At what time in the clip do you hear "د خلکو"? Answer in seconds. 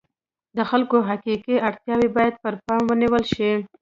0.57-0.97